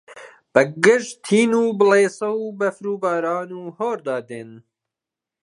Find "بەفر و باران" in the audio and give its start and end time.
2.59-3.49